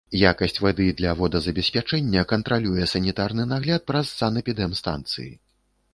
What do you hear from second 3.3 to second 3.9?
нагляд